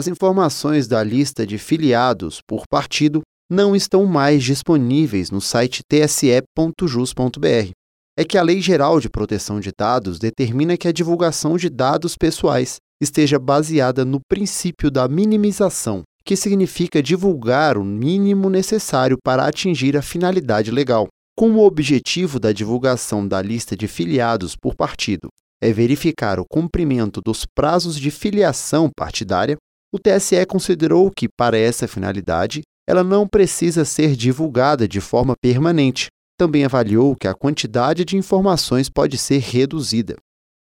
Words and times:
as 0.00 0.08
informações 0.08 0.88
da 0.88 1.04
lista 1.04 1.46
de 1.46 1.58
filiados 1.58 2.40
por 2.40 2.62
partido 2.66 3.20
não 3.50 3.76
estão 3.76 4.06
mais 4.06 4.42
disponíveis 4.42 5.30
no 5.30 5.42
site 5.42 5.82
tse.jus.br. 5.86 7.70
É 8.18 8.24
que 8.24 8.38
a 8.38 8.42
Lei 8.42 8.62
Geral 8.62 8.98
de 8.98 9.10
Proteção 9.10 9.60
de 9.60 9.70
Dados 9.78 10.18
determina 10.18 10.76
que 10.76 10.88
a 10.88 10.92
divulgação 10.92 11.58
de 11.58 11.68
dados 11.68 12.16
pessoais 12.16 12.76
esteja 13.00 13.38
baseada 13.38 14.02
no 14.04 14.20
princípio 14.26 14.90
da 14.90 15.06
minimização, 15.06 16.02
que 16.24 16.34
significa 16.34 17.02
divulgar 17.02 17.76
o 17.76 17.84
mínimo 17.84 18.48
necessário 18.48 19.18
para 19.22 19.46
atingir 19.46 19.98
a 19.98 20.02
finalidade 20.02 20.70
legal. 20.70 21.08
Como 21.36 21.60
o 21.60 21.66
objetivo 21.66 22.40
da 22.40 22.52
divulgação 22.52 23.28
da 23.28 23.42
lista 23.42 23.76
de 23.76 23.86
filiados 23.86 24.56
por 24.56 24.74
partido 24.74 25.28
é 25.62 25.72
verificar 25.72 26.40
o 26.40 26.46
cumprimento 26.48 27.20
dos 27.20 27.44
prazos 27.44 27.98
de 27.98 28.10
filiação 28.10 28.88
partidária, 28.96 29.58
o 29.92 29.98
TSE 29.98 30.44
considerou 30.46 31.10
que, 31.10 31.28
para 31.28 31.58
essa 31.58 31.88
finalidade, 31.88 32.62
ela 32.88 33.04
não 33.04 33.26
precisa 33.26 33.84
ser 33.84 34.16
divulgada 34.16 34.86
de 34.86 35.00
forma 35.00 35.34
permanente. 35.40 36.08
Também 36.38 36.64
avaliou 36.64 37.14
que 37.14 37.28
a 37.28 37.34
quantidade 37.34 38.04
de 38.04 38.16
informações 38.16 38.88
pode 38.88 39.18
ser 39.18 39.38
reduzida. 39.38 40.16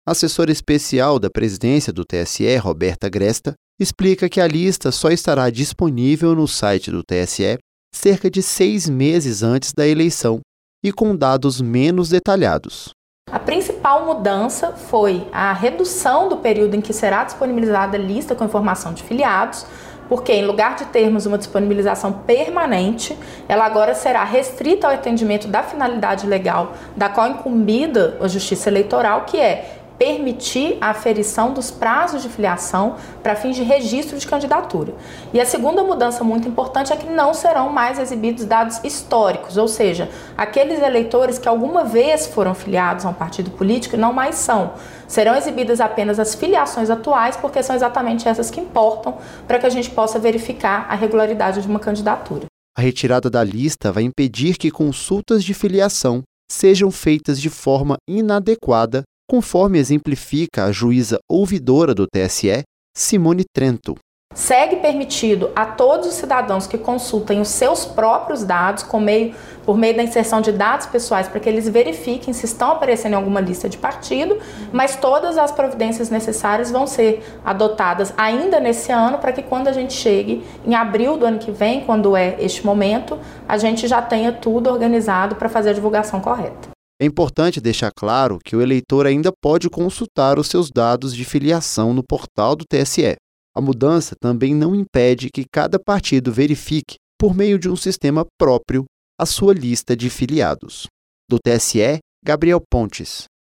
A 0.06 0.12
assessora 0.12 0.52
especial 0.52 1.20
da 1.20 1.30
presidência 1.30 1.94
do 1.94 2.04
TSE, 2.04 2.56
Roberta 2.58 3.08
Gresta, 3.08 3.54
explica 3.80 4.28
que 4.28 4.42
a 4.42 4.48
lista 4.48 4.92
só 4.92 5.10
estará 5.10 5.50
disponível 5.50 6.36
no 6.36 6.48
site 6.48 6.92
do 6.92 7.04
TSE 7.04 7.58
cerca 7.94 8.30
de 8.30 8.42
seis 8.42 8.90
meses 8.90 9.44
antes 9.44 9.74
da 9.74 9.88
eleição 9.88 10.40
e 10.84 10.92
com 10.92 11.16
dados 11.16 11.62
menos 11.62 12.10
detalhados. 12.10 12.90
A 13.32 13.40
principal 13.40 14.06
mudança 14.06 14.74
foi 14.74 15.26
a 15.32 15.54
redução 15.54 16.28
do 16.28 16.36
período 16.36 16.76
em 16.76 16.82
que 16.82 16.92
será 16.92 17.24
disponibilizada 17.24 17.96
a 17.96 18.00
lista 18.00 18.36
com 18.36 18.44
informação 18.44 18.94
de 18.94 19.04
filiados, 19.04 19.66
porque 20.10 20.34
em 20.34 20.46
lugar 20.46 20.76
de 20.76 20.84
termos 20.88 21.26
uma 21.26 21.38
disponibilização 21.38 22.12
permanente, 22.12 23.18
ela 23.48 23.66
agora 23.66 23.96
será 23.96 24.26
restrita 24.26 24.86
ao 24.86 24.94
atendimento 24.94 25.48
da 25.48 25.64
finalidade 25.64 26.28
legal 26.28 26.74
da 26.98 27.08
qual 27.08 27.30
incumbida 27.30 28.18
a 28.20 28.28
Justiça 28.28 28.70
Eleitoral, 28.70 29.22
que 29.22 29.40
é 29.40 29.81
permitir 30.02 30.80
a 30.82 30.90
aferição 30.90 31.54
dos 31.54 31.70
prazos 31.70 32.24
de 32.24 32.30
filiação 32.30 32.96
para 33.22 33.36
fins 33.36 33.56
de 33.56 33.62
registro 33.62 34.18
de 34.18 34.26
candidatura. 34.26 34.96
E 35.32 35.40
a 35.40 35.46
segunda 35.46 35.84
mudança 35.84 36.24
muito 36.24 36.48
importante 36.48 36.92
é 36.92 36.96
que 36.96 37.08
não 37.08 37.36
serão 37.36 37.72
mais 37.72 38.00
exibidos 38.00 38.44
dados 38.46 38.84
históricos, 38.84 39.58
ou 39.58 39.68
seja, 39.68 40.10
aqueles 40.36 40.82
eleitores 40.82 41.38
que 41.38 41.48
alguma 41.48 41.84
vez 41.84 42.26
foram 42.26 42.56
filiados 42.56 43.06
a 43.06 43.10
um 43.10 43.14
partido 43.14 43.52
político 43.52 43.96
não 43.96 44.12
mais 44.12 44.38
são. 44.38 44.74
Serão 45.08 45.36
exibidas 45.36 45.80
apenas 45.80 46.18
as 46.18 46.34
filiações 46.34 46.90
atuais, 46.90 47.38
porque 47.38 47.62
são 47.62 47.76
exatamente 47.76 48.28
essas 48.28 48.50
que 48.50 48.60
importam 48.60 49.20
para 49.48 49.60
que 49.60 49.68
a 49.68 49.70
gente 49.70 49.92
possa 49.92 50.18
verificar 50.18 50.88
a 50.90 50.96
regularidade 50.96 51.62
de 51.62 51.68
uma 51.68 51.80
candidatura. 51.80 52.46
A 52.76 52.82
retirada 52.82 53.30
da 53.30 53.44
lista 53.44 53.92
vai 53.92 54.02
impedir 54.02 54.58
que 54.58 54.72
consultas 54.72 55.44
de 55.44 55.54
filiação 55.54 56.24
sejam 56.52 56.90
feitas 56.90 57.40
de 57.40 57.52
forma 57.52 57.98
inadequada 58.10 59.04
conforme 59.32 59.80
exemplifica 59.80 60.66
a 60.66 60.74
juíza 60.74 61.18
ouvidora 61.26 61.96
do 61.96 62.06
TSE, 62.06 62.64
Simone 62.94 63.46
Trento. 63.56 63.96
Segue 64.36 64.76
permitido 64.76 65.52
a 65.56 65.66
todos 65.66 66.06
os 66.06 66.16
cidadãos 66.16 66.68
que 66.68 66.78
consultem 66.78 67.40
os 67.40 67.48
seus 67.48 67.86
próprios 67.86 68.44
dados 68.44 68.84
com 68.84 69.00
meio, 69.00 69.34
por 69.66 69.78
meio 69.78 69.96
da 69.96 70.04
inserção 70.04 70.42
de 70.42 70.52
dados 70.52 70.86
pessoais 70.88 71.30
para 71.30 71.40
que 71.40 71.48
eles 71.48 71.70
verifiquem 71.70 72.34
se 72.34 72.44
estão 72.44 72.74
aparecendo 72.74 73.14
em 73.14 73.16
alguma 73.16 73.40
lista 73.40 73.70
de 73.70 73.78
partido, 73.78 74.38
mas 74.74 74.98
todas 74.98 75.38
as 75.38 75.50
providências 75.50 76.10
necessárias 76.10 76.70
vão 76.70 76.86
ser 76.86 77.24
adotadas 77.46 78.14
ainda 78.18 78.60
nesse 78.60 78.92
ano 78.92 79.18
para 79.18 79.32
que 79.32 79.44
quando 79.44 79.70
a 79.70 79.72
gente 79.72 79.94
chegue 79.94 80.44
em 80.66 80.76
abril 80.76 81.16
do 81.16 81.26
ano 81.26 81.40
que 81.40 81.52
vem, 81.52 81.86
quando 81.86 82.18
é 82.18 82.36
este 82.38 82.66
momento, 82.66 83.18
a 83.48 83.58
gente 83.58 83.88
já 83.88 84.02
tenha 84.02 84.34
tudo 84.34 84.70
organizado 84.70 85.36
para 85.36 85.48
fazer 85.48 85.70
a 85.70 85.74
divulgação 85.74 86.20
correta. 86.20 86.71
É 87.02 87.06
importante 87.06 87.60
deixar 87.60 87.92
claro 87.92 88.38
que 88.38 88.56
o 88.56 88.62
eleitor 88.62 89.08
ainda 89.08 89.32
pode 89.42 89.68
consultar 89.72 90.38
os 90.38 90.46
seus 90.46 90.70
dados 90.70 91.16
de 91.16 91.26
filiação 91.26 91.96
no 91.96 92.04
portal 92.04 92.56
do 92.56 92.64
TSE. 92.64 93.16
A 93.56 93.60
mudança 93.60 94.16
também 94.22 94.54
não 94.54 94.76
impede 94.76 95.32
que 95.34 95.44
cada 95.52 95.80
partido 95.80 96.32
verifique, 96.32 96.98
por 97.20 97.34
meio 97.34 97.58
de 97.58 97.68
um 97.68 97.76
sistema 97.76 98.24
próprio, 98.40 98.86
a 99.20 99.26
sua 99.26 99.52
lista 99.52 99.98
de 99.98 100.12
filiados. 100.12 100.86
Do 101.28 101.40
TSE, 101.40 101.98
Gabriel 102.24 102.62
Pontes. 102.70 103.24